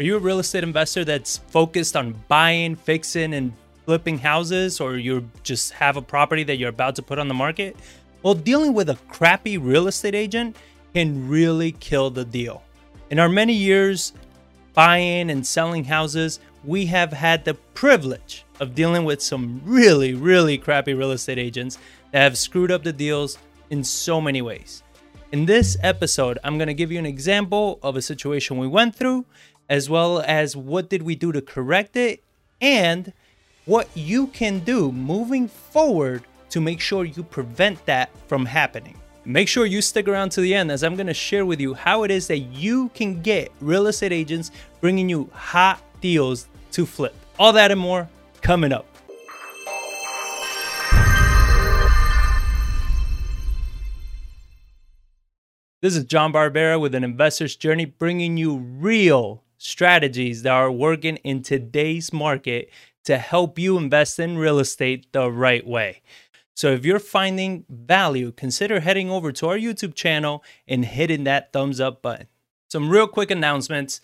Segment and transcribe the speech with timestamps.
[0.00, 3.52] Are you a real estate investor that's focused on buying, fixing, and
[3.84, 7.34] flipping houses, or you just have a property that you're about to put on the
[7.34, 7.76] market?
[8.22, 10.56] Well, dealing with a crappy real estate agent
[10.94, 12.62] can really kill the deal.
[13.10, 14.14] In our many years
[14.72, 20.56] buying and selling houses, we have had the privilege of dealing with some really, really
[20.56, 21.76] crappy real estate agents
[22.12, 23.36] that have screwed up the deals
[23.68, 24.82] in so many ways.
[25.32, 28.96] In this episode, I'm going to give you an example of a situation we went
[28.96, 29.26] through
[29.70, 32.22] as well as what did we do to correct it
[32.60, 33.12] and
[33.66, 38.96] what you can do moving forward to make sure you prevent that from happening.
[39.24, 41.74] Make sure you stick around to the end as I'm going to share with you
[41.74, 46.84] how it is that you can get real estate agents bringing you hot deals to
[46.84, 47.14] flip.
[47.38, 48.08] All that and more
[48.40, 48.86] coming up.
[55.80, 61.16] This is John Barbera with an investor's journey bringing you real strategies that are working
[61.16, 62.70] in today's market
[63.04, 66.00] to help you invest in real estate the right way.
[66.56, 71.52] So if you're finding value, consider heading over to our YouTube channel and hitting that
[71.52, 72.26] thumbs up button.
[72.70, 74.00] Some real quick announcements.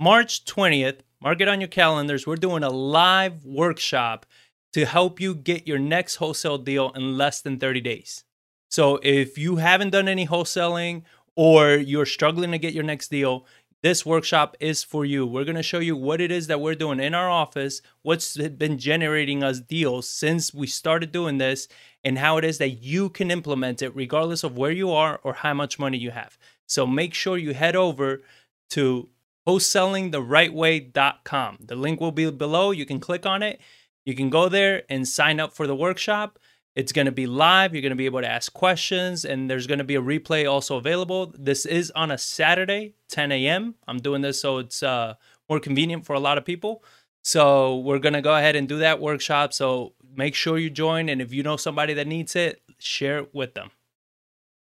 [0.00, 2.26] March 20th, mark it on your calendars.
[2.26, 4.24] We're doing a live workshop
[4.72, 8.24] to help you get your next wholesale deal in less than 30 days.
[8.70, 11.02] So if you haven't done any wholesaling
[11.36, 13.46] or you're struggling to get your next deal,
[13.84, 15.26] this workshop is for you.
[15.26, 18.34] We're going to show you what it is that we're doing in our office, what's
[18.34, 21.68] been generating us deals since we started doing this,
[22.02, 25.34] and how it is that you can implement it regardless of where you are or
[25.34, 26.38] how much money you have.
[26.66, 28.22] So make sure you head over
[28.70, 29.10] to
[29.46, 31.58] wholesalingtherightway.com.
[31.60, 32.70] The link will be below.
[32.70, 33.60] You can click on it.
[34.06, 36.38] You can go there and sign up for the workshop.
[36.74, 37.72] It's going to be live.
[37.72, 40.50] You're going to be able to ask questions, and there's going to be a replay
[40.50, 41.32] also available.
[41.38, 43.76] This is on a Saturday, 10 a.m.
[43.86, 45.14] I'm doing this so it's uh,
[45.48, 46.82] more convenient for a lot of people.
[47.22, 49.52] So we're going to go ahead and do that workshop.
[49.52, 53.32] So make sure you join, and if you know somebody that needs it, share it
[53.32, 53.70] with them.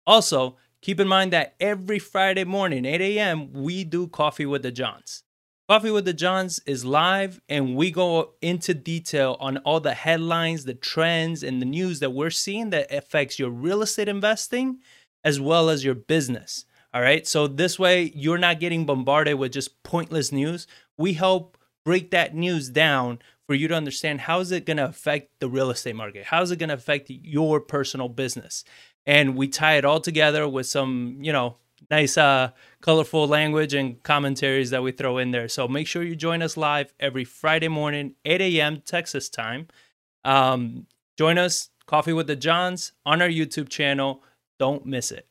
[0.05, 4.73] Also, keep in mind that every Friday morning, 8 a.m., we do Coffee with the
[4.73, 5.23] Johns.
[5.71, 10.65] Coffee with the Johns is live, and we go into detail on all the headlines,
[10.65, 14.81] the trends, and the news that we're seeing that affects your real estate investing
[15.23, 16.65] as well as your business.
[16.93, 17.25] All right.
[17.25, 20.67] So this way, you're not getting bombarded with just pointless news.
[20.99, 24.87] We help break that news down for you to understand how is it going to
[24.87, 26.25] affect the real estate market?
[26.25, 28.65] How is it going to affect your personal business?
[29.07, 31.59] And we tie it all together with some, you know,
[31.91, 35.49] nice uh, colorful language and commentaries that we throw in there.
[35.49, 38.83] So make sure you join us live every Friday morning, 8 a.m.
[38.85, 39.69] Texas time.
[40.25, 40.87] Um,
[41.19, 44.23] join us, Coffee with the Johns, on our YouTube channel.
[44.59, 45.27] Don't miss it.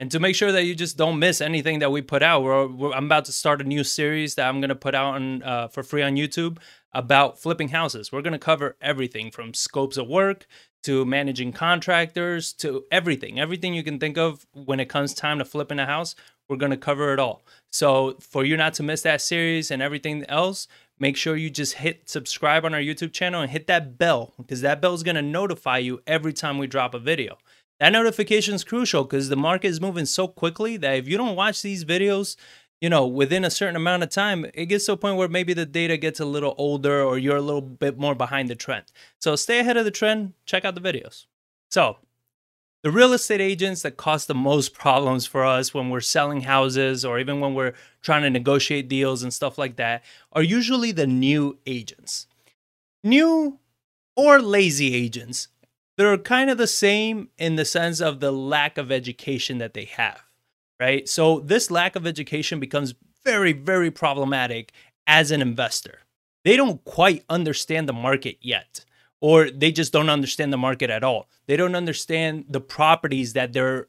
[0.00, 2.68] And to make sure that you just don't miss anything that we put out, we're,
[2.68, 5.42] we're I'm about to start a new series that I'm going to put out on,
[5.42, 6.58] uh, for free on YouTube
[6.92, 8.12] about flipping houses.
[8.12, 10.46] We're going to cover everything from scopes of work
[10.88, 13.38] to managing contractors to everything.
[13.38, 16.14] Everything you can think of when it comes time to flipping a house,
[16.48, 17.44] we're going to cover it all.
[17.70, 20.66] So, for you not to miss that series and everything else,
[20.98, 24.62] make sure you just hit subscribe on our YouTube channel and hit that bell because
[24.62, 27.36] that bell is going to notify you every time we drop a video.
[27.80, 31.36] That notification is crucial because the market is moving so quickly that if you don't
[31.36, 32.36] watch these videos,
[32.80, 35.52] you know, within a certain amount of time, it gets to a point where maybe
[35.52, 38.84] the data gets a little older or you're a little bit more behind the trend.
[39.18, 41.26] So stay ahead of the trend, check out the videos.
[41.70, 41.98] So,
[42.84, 47.04] the real estate agents that cause the most problems for us when we're selling houses
[47.04, 51.06] or even when we're trying to negotiate deals and stuff like that are usually the
[51.06, 52.28] new agents.
[53.02, 53.58] New
[54.16, 55.48] or lazy agents.
[55.96, 59.86] They're kind of the same in the sense of the lack of education that they
[59.86, 60.27] have
[60.80, 61.08] right?
[61.08, 62.94] So this lack of education becomes
[63.24, 64.72] very, very problematic
[65.06, 66.00] as an investor.
[66.44, 68.84] They don't quite understand the market yet,
[69.20, 71.28] or they just don't understand the market at all.
[71.46, 73.88] They don't understand the properties that they're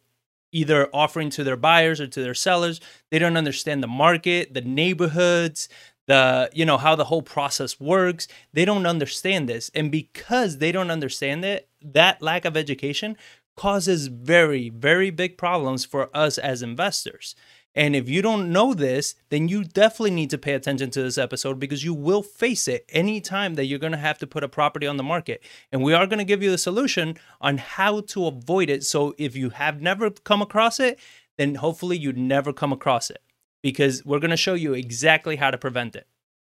[0.52, 2.82] either offering to their buyers or to their sellers.
[3.12, 5.70] They don't understand the market, the neighborhoods,
[6.08, 8.28] the you know how the whole process works.
[8.52, 9.70] They don't understand this.
[9.76, 13.16] And because they don't understand it, that lack of education
[13.60, 17.36] causes very, very big problems for us as investors.
[17.76, 21.18] And if you don't know this, then you definitely need to pay attention to this
[21.18, 24.48] episode because you will face it anytime that you're going to have to put a
[24.48, 25.44] property on the market.
[25.74, 28.86] And we are going to give you the solution on how to avoid it.
[28.86, 30.98] So if you have never come across it,
[31.38, 33.22] then hopefully you never come across it
[33.62, 36.08] because we're going to show you exactly how to prevent it.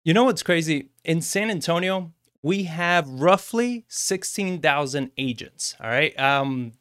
[0.04, 0.90] You know what's crazy?
[1.04, 2.12] In San Antonio,
[2.42, 5.74] we have roughly 16,000 agents.
[5.80, 6.16] All right.
[6.18, 6.72] Um,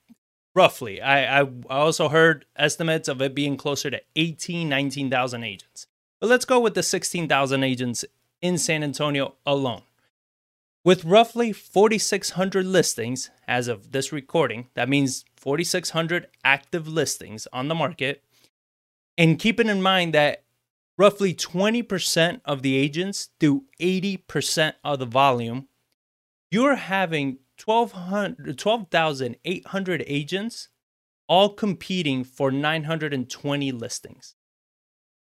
[0.55, 1.01] roughly.
[1.01, 5.87] I, I also heard estimates of it being closer to 18, 19,000 agents.
[6.19, 8.05] But let's go with the 16,000 agents
[8.41, 9.83] in San Antonio alone.
[10.83, 17.75] With roughly 4,600 listings as of this recording, that means 4,600 active listings on the
[17.75, 18.23] market.
[19.17, 20.43] And keeping in mind that
[20.97, 25.67] roughly 20% of the agents do 80% of the volume,
[26.49, 30.69] you're having 12,800 agents
[31.27, 34.35] all competing for 920 listings.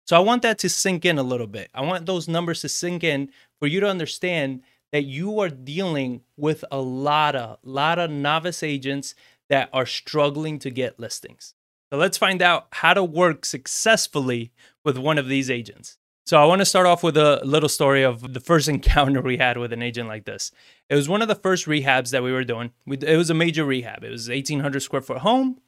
[0.07, 1.69] So I want that to sink in a little bit.
[1.75, 4.63] I want those numbers to sink in for you to understand
[4.93, 9.17] that you are dealing with a lot of lot of novice agents
[9.51, 11.55] that are struggling to get listings.
[11.93, 14.53] So let's find out how to work successfully
[14.85, 15.99] with one of these agents.
[16.29, 19.39] So I want to start off with a little story of the first encounter we
[19.39, 20.53] had with an agent like this.
[20.91, 22.73] It was one of the first rehabs that we were doing.
[22.87, 24.05] it was a major rehab.
[24.05, 25.63] It was 1800 square foot home.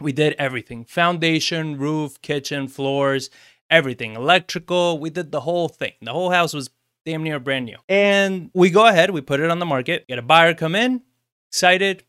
[0.00, 3.28] We did everything: foundation, roof, kitchen, floors,
[3.68, 4.98] everything, electrical.
[4.98, 5.92] We did the whole thing.
[6.00, 6.70] The whole house was
[7.04, 7.76] damn near brand new.
[7.86, 11.02] And we go ahead, we put it on the market, get a buyer come in,
[11.50, 12.04] excited.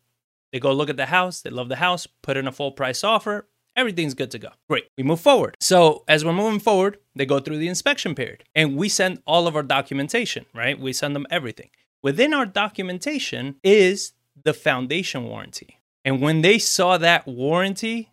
[0.53, 3.03] They go look at the house, they love the house, put in a full price
[3.03, 3.49] offer.
[3.75, 4.49] Everything's good to go.
[4.69, 4.85] Great.
[4.97, 5.55] We move forward.
[5.59, 9.47] So, as we're moving forward, they go through the inspection period and we send all
[9.47, 10.77] of our documentation, right?
[10.79, 11.69] We send them everything.
[12.03, 14.13] Within our documentation is
[14.43, 15.79] the foundation warranty.
[16.03, 18.09] And when they saw that warranty,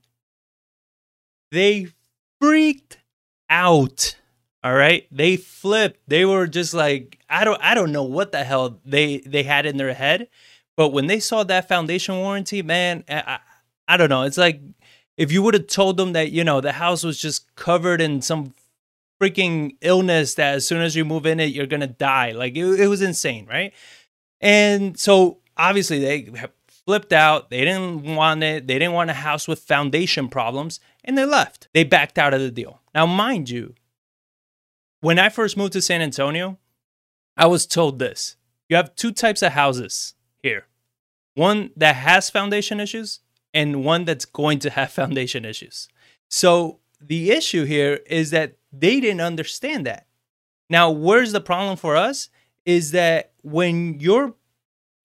[1.51, 1.89] they
[2.41, 2.99] freaked
[3.49, 4.17] out.
[4.63, 5.07] All right.
[5.11, 6.01] They flipped.
[6.09, 9.67] They were just like, I don't I don't know what the hell they they had
[9.67, 10.29] in their head.
[10.77, 13.41] But when they saw that foundation warranty, man, I,
[13.89, 14.23] I don't know.
[14.23, 14.61] It's like
[15.19, 18.23] if you would have told them that, you know, the house was just covered in
[18.23, 18.55] some
[19.21, 22.31] freaking illness that as soon as you move in it, you're to die.
[22.31, 23.75] Like it, it was insane, right?
[24.41, 26.31] And so obviously they
[26.69, 27.51] flipped out.
[27.51, 28.69] They didn't want it.
[28.69, 31.69] They didn't want a house with foundation problems and they left.
[31.75, 32.81] They backed out of the deal.
[32.95, 33.75] Now, mind you,
[35.01, 36.59] when I first moved to San Antonio,
[37.37, 38.37] I was told this
[38.69, 40.67] you have two types of houses here
[41.35, 43.21] one that has foundation issues
[43.55, 45.89] and one that's going to have foundation issues.
[46.29, 50.07] So the issue here is that they didn't understand that.
[50.69, 52.29] Now, where's the problem for us?
[52.67, 54.35] Is that when your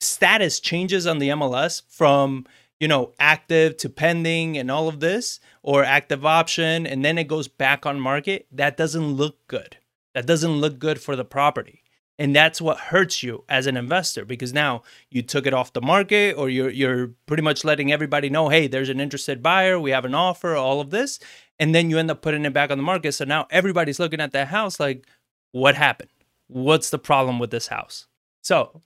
[0.01, 2.45] status changes on the MLS from
[2.83, 7.29] you know, active to pending and all of this, or active option, and then it
[7.29, 9.77] goes back on market, that doesn't look good.
[10.13, 11.82] That doesn't look good for the property.
[12.19, 15.81] And that's what hurts you as an investor because now you took it off the
[15.81, 19.91] market or you're you're pretty much letting everybody know, hey, there's an interested buyer, we
[19.91, 21.19] have an offer, all of this.
[21.59, 23.13] And then you end up putting it back on the market.
[23.13, 25.07] So now everybody's looking at that house like,
[25.51, 26.09] what happened?
[26.47, 28.07] What's the problem with this house?
[28.43, 28.81] So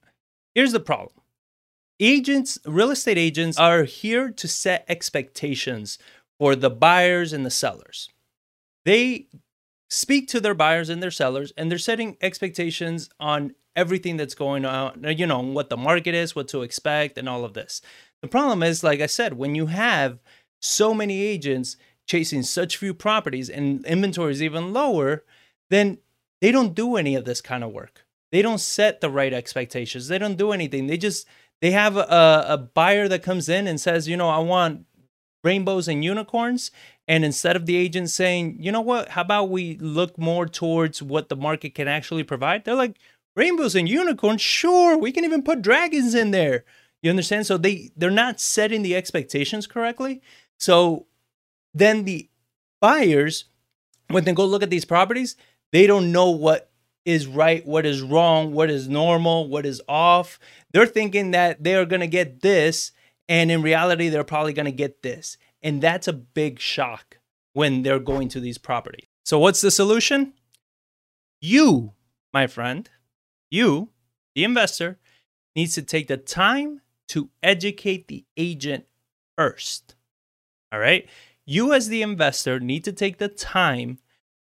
[0.55, 1.13] here's the problem
[1.99, 5.97] agents, real estate agents are here to set expectations
[6.39, 8.09] for the buyers and the sellers.
[8.85, 9.27] They
[9.89, 14.65] speak to their buyers and their sellers, and they're setting expectations on everything that's going
[14.65, 17.81] on, you know, what the market is, what to expect, and all of this.
[18.21, 20.19] The problem is, like I said, when you have
[20.59, 25.23] so many agents chasing such few properties and inventory is even lower,
[25.69, 25.99] then
[26.41, 28.05] they don't do any of this kind of work.
[28.31, 30.07] They don't set the right expectations.
[30.07, 30.87] They don't do anything.
[30.87, 31.27] They just
[31.61, 34.85] they have a, a buyer that comes in and says, you know, I want
[35.47, 36.71] rainbows and unicorns.
[37.07, 41.01] And instead of the agent saying, you know what, how about we look more towards
[41.01, 42.65] what the market can actually provide?
[42.65, 42.97] They're like,
[43.35, 46.65] rainbows and unicorns, sure, we can even put dragons in there.
[47.01, 47.45] You understand?
[47.45, 50.21] So they they're not setting the expectations correctly.
[50.57, 51.05] So
[51.73, 52.29] then the
[52.81, 53.45] buyers,
[54.09, 55.35] when they go look at these properties,
[55.71, 56.71] they don't know what
[57.05, 60.39] is right, what is wrong, what is normal, what is off.
[60.71, 62.91] They're thinking that they are going to get this,
[63.29, 65.37] and in reality, they're probably going to get this.
[65.61, 67.17] And that's a big shock
[67.53, 69.07] when they're going to these properties.
[69.25, 70.33] So, what's the solution?
[71.41, 71.93] You,
[72.33, 72.89] my friend,
[73.49, 73.89] you,
[74.35, 74.99] the investor,
[75.55, 78.85] needs to take the time to educate the agent
[79.37, 79.95] first.
[80.71, 81.07] All right?
[81.45, 83.99] You, as the investor, need to take the time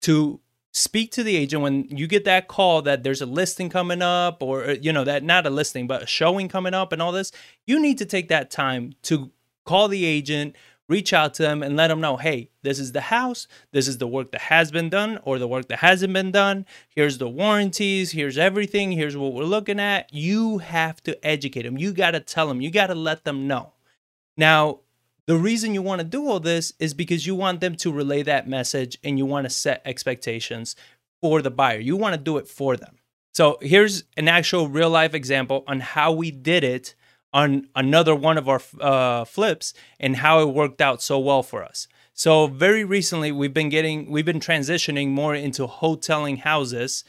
[0.03, 0.39] to
[0.71, 4.41] speak to the agent when you get that call that there's a listing coming up
[4.41, 7.11] or uh, you know that not a listing but a showing coming up and all
[7.11, 7.31] this
[7.65, 9.31] you need to take that time to
[9.65, 10.55] call the agent
[10.87, 13.47] reach out to them and let them know hey this is the house.
[13.71, 16.65] This is the work that has been done or the work that hasn't been done.
[16.89, 18.11] Here's the warranties.
[18.11, 18.91] Here's everything.
[18.91, 20.13] Here's what we're looking at.
[20.13, 21.77] You have to educate them.
[21.77, 22.61] You got to tell them.
[22.61, 23.73] You got to let them know.
[24.37, 24.81] Now
[25.31, 28.21] the reason you want to do all this is because you want them to relay
[28.21, 30.75] that message and you want to set expectations
[31.21, 31.79] for the buyer.
[31.79, 32.97] You want to do it for them.
[33.33, 36.95] So here's an actual real life example on how we did it
[37.31, 41.63] on another one of our uh, flips and how it worked out so well for
[41.63, 41.87] us.
[42.13, 47.05] So very recently we've been getting we've been transitioning more into wholetailing houses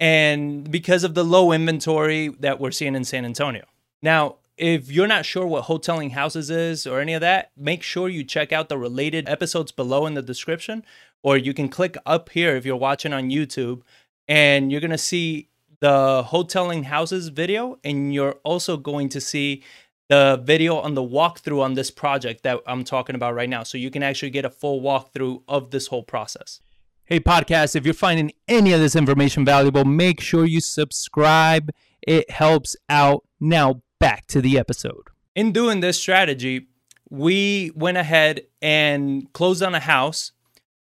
[0.00, 3.64] and because of the low inventory that we're seeing in San Antonio.
[4.02, 8.10] Now, if you're not sure what wholetailing houses is or any of that, make sure
[8.10, 10.84] you check out the related episodes below in the description
[11.22, 13.80] or you can click up here if you're watching on YouTube
[14.28, 15.48] and you're to see
[15.80, 19.62] the wholetailing houses video and you're also going to see
[20.10, 23.62] the video on the walkthrough on this project that I'm talking about right now.
[23.62, 26.60] So you can actually get a full walkthrough of this whole process.
[27.04, 31.70] Hey, podcast, if you're finding any of this information valuable, make sure you subscribe.
[32.02, 33.24] It helps out.
[33.40, 35.08] Now, back to the episode.
[35.36, 36.66] In doing this strategy,
[37.08, 40.32] we went ahead and closed on a house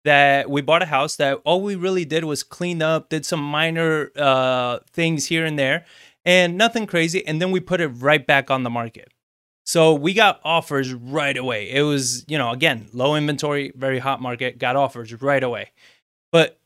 [0.05, 3.41] that we bought a house that all we really did was clean up, did some
[3.41, 5.85] minor uh, things here and there,
[6.25, 7.25] and nothing crazy.
[7.25, 9.13] And then we put it right back on the market.
[9.65, 11.71] So we got offers right away.
[11.71, 15.71] It was, you know, again, low inventory, very hot market, got offers right away.
[16.33, 16.59] But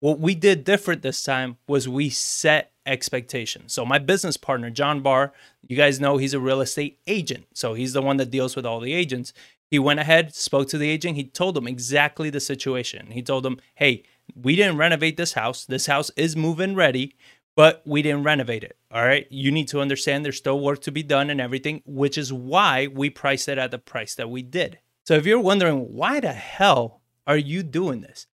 [0.00, 3.72] what we did different this time was we set expectations.
[3.72, 5.32] So my business partner, John Barr,
[5.66, 7.46] you guys know he's a real estate agent.
[7.54, 9.32] So he's the one that deals with all the agents.
[9.70, 11.16] He went ahead, spoke to the agent.
[11.16, 13.12] He told them exactly the situation.
[13.12, 15.64] He told them, hey, we didn't renovate this house.
[15.64, 17.14] This house is move-in ready
[17.54, 18.76] but we didn't renovate it.
[18.90, 19.26] All right.
[19.30, 22.86] You need to understand there's still work to be done and everything, which is why
[22.86, 24.78] we priced it at the price that we did.
[25.04, 28.26] So if you're wondering, why the hell are you doing this?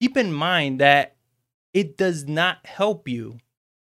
[0.00, 1.16] Keep in mind that
[1.74, 3.38] it does not help you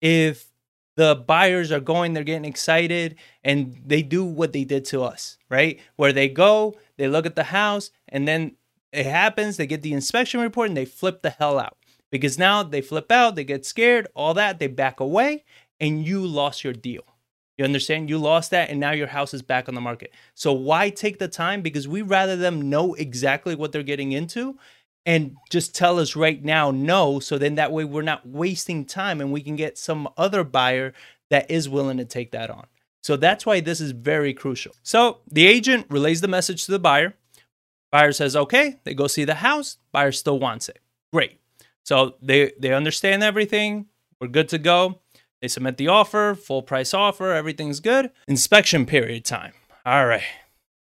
[0.01, 0.53] if
[0.97, 5.39] the buyers are going, they're getting excited, and they do what they did to us,
[5.49, 5.81] right?
[5.97, 8.57] Where they go, they look at the house, and then
[8.93, 11.77] it happens, they get the inspection report, and they flip the hell out
[12.11, 15.45] because now they flip out, they get scared, all that, they back away,
[15.79, 17.05] and you lost your deal.
[17.57, 18.09] You understand?
[18.09, 20.13] You lost that, and now your house is back on the market.
[20.35, 21.61] So why take the time?
[21.61, 24.57] Because we rather them know exactly what they're getting into
[25.09, 27.19] and just tell us right now no.
[27.19, 30.93] So then that way we're not wasting time and we can get some other buyer
[31.31, 32.67] that is willing to take that on.
[33.03, 34.75] So that's why this is very crucial.
[34.83, 37.15] So the agent relays the message to the buyer.
[37.91, 39.79] Buyer says, okay, they go see the house.
[39.93, 40.79] Buyer still wants it.
[41.11, 41.41] Great.
[41.85, 43.87] So they they understand everything.
[44.21, 45.01] We're good to go.
[45.41, 48.11] They submit the offer, full price offer, everything's good.
[48.27, 49.55] Inspection period time.
[49.87, 50.25] All right.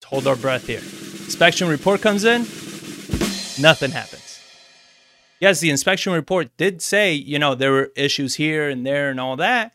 [0.02, 0.80] Let's hold our breath here.
[0.80, 2.46] Inspection report comes in.
[3.60, 4.40] Nothing happens.
[5.40, 9.20] Yes, the inspection report did say, you know, there were issues here and there and
[9.20, 9.74] all that,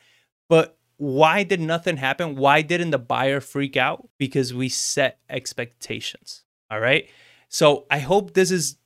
[0.49, 2.37] but why did nothing happen?
[2.37, 4.09] Why didn't the buyer freak out?
[4.19, 6.45] Because we set expectations.
[6.71, 7.09] All right.
[7.49, 8.77] So I hope this is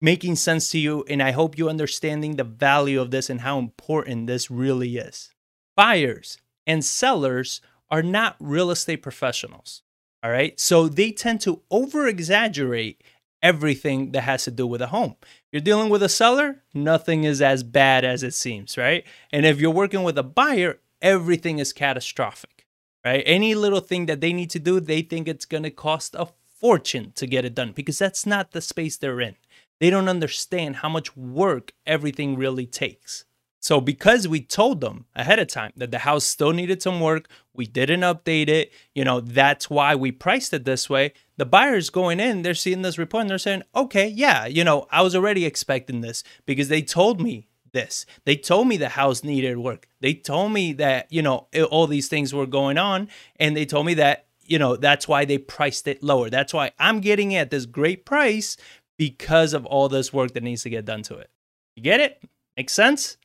[0.00, 1.04] making sense to you.
[1.08, 5.32] And I hope you understanding the value of this and how important this really is.
[5.76, 7.60] Buyers and sellers
[7.90, 9.82] are not real estate professionals.
[10.22, 10.58] All right.
[10.58, 13.02] So they tend to over exaggerate
[13.44, 15.14] everything that has to do with a home.
[15.52, 19.04] You're dealing with a seller, nothing is as bad as it seems, right?
[19.30, 22.66] And if you're working with a buyer, everything is catastrophic,
[23.04, 23.22] right?
[23.26, 26.28] Any little thing that they need to do, they think it's going to cost a
[26.58, 29.36] fortune to get it done because that's not the space they're in.
[29.78, 33.26] They don't understand how much work everything really takes.
[33.64, 37.30] So, because we told them ahead of time that the house still needed some work,
[37.54, 41.14] we didn't update it, you know, that's why we priced it this way.
[41.38, 44.86] The buyers going in, they're seeing this report and they're saying, okay, yeah, you know,
[44.90, 48.04] I was already expecting this because they told me this.
[48.26, 49.88] They told me the house needed work.
[50.02, 53.08] They told me that, you know, all these things were going on.
[53.36, 56.28] And they told me that, you know, that's why they priced it lower.
[56.28, 58.58] That's why I'm getting it at this great price
[58.98, 61.30] because of all this work that needs to get done to it.
[61.76, 62.22] You get it?
[62.58, 63.16] Makes sense?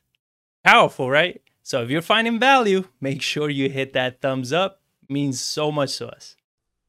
[0.64, 1.40] Powerful, right?
[1.62, 4.80] So if you're finding value, make sure you hit that thumbs up.
[5.02, 6.36] It means so much to us.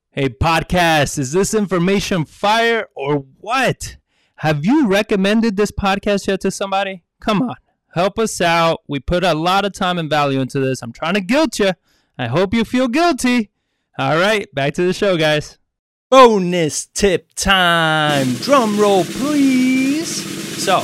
[0.10, 3.96] Hey, podcast, is this information fire or what?
[4.36, 7.04] Have you recommended this podcast yet to somebody?
[7.22, 7.56] Come on,
[7.94, 8.82] help us out.
[8.90, 10.82] We put a lot of time and value into this.
[10.82, 11.72] I'm trying to guilt you.
[12.18, 13.52] I hope you feel guilty.
[13.98, 15.58] All right, back to the show, guys.
[16.10, 18.34] Bonus tip time.
[18.34, 20.12] Drum roll, please.
[20.62, 20.84] So,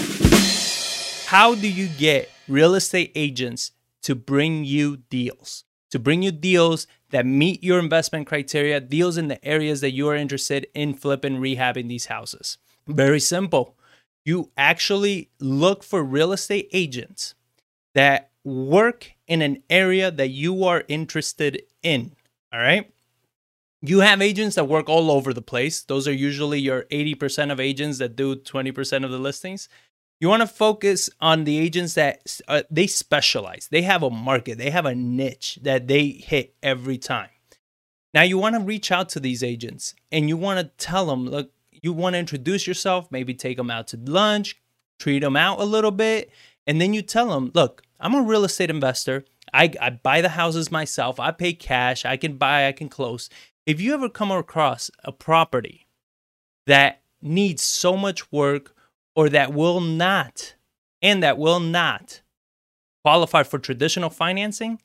[1.26, 3.72] how do you get real estate agents
[4.04, 5.64] to bring you deals?
[5.92, 10.08] To bring you deals that meet your investment criteria, deals in the areas that you
[10.10, 12.58] are interested in flipping, rehabbing these houses.
[12.88, 13.78] Very simple.
[14.26, 17.36] You actually look for real estate agents
[17.96, 22.14] that work in an area that you are interested in.
[22.52, 22.92] All right.
[23.82, 25.84] You have agents that work all over the place.
[25.84, 29.70] Those are usually your 80% of agents that do 20% of the listings.
[30.20, 33.68] You want to focus on the agents that uh, they specialize.
[33.70, 37.30] They have a market, they have a niche that they hit every time.
[38.14, 41.28] Now you want to reach out to these agents and you want to tell them,
[41.28, 44.60] look, you want to introduce yourself, maybe take them out to lunch,
[44.98, 46.32] treat them out a little bit,
[46.66, 49.24] and then you tell them, look, I'm a real estate investor.
[49.54, 51.20] I, I buy the houses myself.
[51.20, 52.06] I pay cash.
[52.06, 53.30] I can buy, I can close.
[53.66, 55.88] If you ever come across a property
[56.66, 58.74] that needs so much work
[59.18, 60.54] or that will not,
[61.02, 62.22] and that will not
[63.04, 64.80] qualify for traditional financing,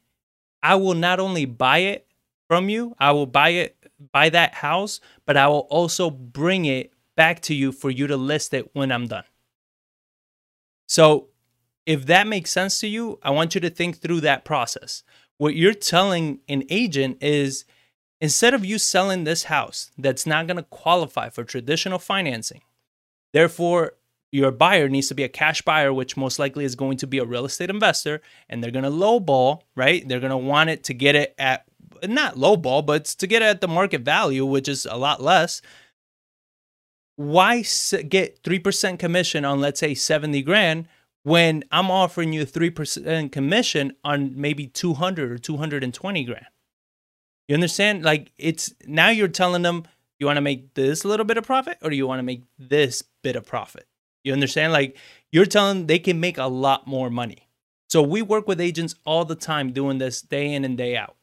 [0.62, 2.06] I will not only buy it
[2.48, 3.76] from you, I will buy it,
[4.10, 8.16] buy that house, but I will also bring it back to you for you to
[8.16, 9.24] list it when I'm done.
[10.88, 11.28] So
[11.84, 15.02] if that makes sense to you, I want you to think through that process.
[15.36, 17.66] What you're telling an agent is
[18.18, 22.62] instead of you selling this house that's not going to qualify for traditional financing,
[23.34, 23.92] therefore,
[24.32, 27.18] your buyer needs to be a cash buyer, which most likely is going to be
[27.18, 30.06] a real estate investor, and they're going to lowball, right?
[30.08, 31.64] They're going to want it to get it at
[32.02, 35.62] not lowball, but to get it at the market value, which is a lot less.
[37.16, 37.62] Why
[38.08, 40.88] get 3% commission on, let's say, 70 grand
[41.24, 46.46] when I'm offering you 3% commission on maybe 200 or 220 grand.
[47.48, 48.02] You understand?
[48.02, 49.84] Like it's now you're telling them
[50.18, 53.02] you want to make this little bit of profit or you want to make this
[53.22, 53.86] bit of profit?
[54.24, 54.72] You understand?
[54.72, 54.96] Like
[55.30, 57.48] you're telling they can make a lot more money.
[57.88, 61.16] So we work with agents all the time doing this day in and day out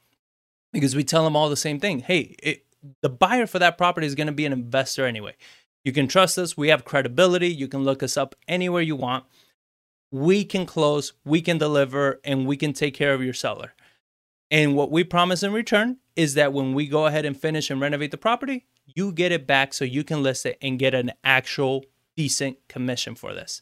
[0.71, 2.01] because we tell them all the same thing.
[2.01, 2.65] Hey, it,
[3.01, 5.35] the buyer for that property is going to be an investor anyway.
[5.83, 6.55] You can trust us.
[6.55, 7.47] We have credibility.
[7.47, 9.25] You can look us up anywhere you want
[10.11, 13.73] we can close, we can deliver, and we can take care of your seller.
[14.51, 17.79] And what we promise in return is that when we go ahead and finish and
[17.79, 21.11] renovate the property, you get it back so you can list it and get an
[21.23, 21.85] actual
[22.19, 23.61] decent commission for this.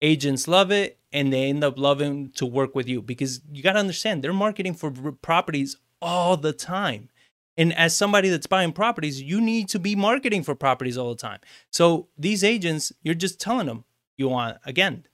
[0.00, 3.72] Agents love it and they end up loving to work with you because you got
[3.72, 7.08] to understand they're marketing for properties all the time.
[7.56, 11.20] And as somebody that's buying properties, you need to be marketing for properties all the
[11.20, 11.40] time.
[11.72, 13.82] So these agents, you're just telling them
[14.16, 15.04] you want, again,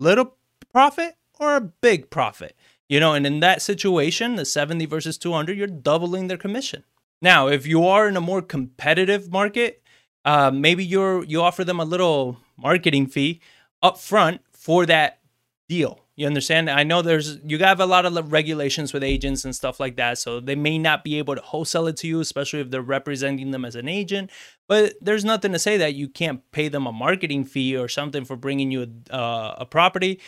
[0.00, 0.34] little
[0.72, 2.56] profit or a big profit.
[2.88, 6.82] You know, and in that situation, the 70 versus 200, you're doubling their commission.
[7.22, 9.84] Now, if you are in a more competitive market,
[10.24, 13.40] uh, maybe you're you offer them a little marketing fee
[13.82, 15.20] up front for that
[15.68, 16.00] deal.
[16.16, 16.68] You understand?
[16.68, 20.18] I know there's you have a lot of regulations with agents and stuff like that,
[20.18, 23.52] so they may not be able to wholesale it to you, especially if they're representing
[23.52, 24.30] them as an agent.
[24.66, 28.24] But there's nothing to say that you can't pay them a marketing fee or something
[28.24, 30.20] for bringing you a, uh, a property.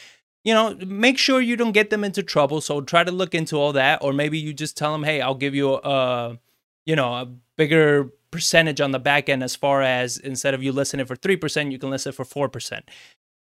[0.44, 2.60] You know, make sure you don't get them into trouble.
[2.60, 5.34] So try to look into all that, or maybe you just tell them, "Hey, I'll
[5.34, 6.38] give you a,
[6.90, 7.26] you know, a
[7.56, 11.14] bigger percentage on the back end as far as instead of you listing it for
[11.14, 12.80] 3%, you can list it for 4%.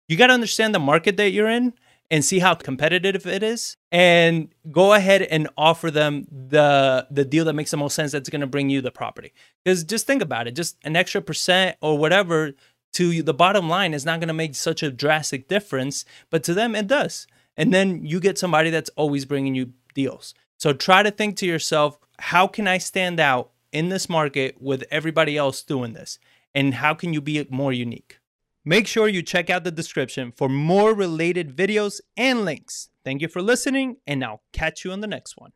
[0.09, 1.73] You got to understand the market that you're in
[2.11, 7.45] and see how competitive it is and go ahead and offer them the the deal
[7.45, 9.31] that makes the most sense that's going to bring you the property.
[9.63, 12.51] Because just think about it just an extra percent or whatever
[12.93, 16.53] to the bottom line is not going to make such a drastic difference but to
[16.53, 17.27] them it does.
[17.55, 21.45] And then you get somebody that's always bringing you deals so try to think to
[21.45, 26.19] yourself how can i stand out in this market with everybody else doing this
[26.55, 28.19] and how can you be more unique
[28.67, 32.89] Make sure you check out the description for more related videos and links.
[33.05, 35.53] Thank you for listening, and I'll catch you on the next one.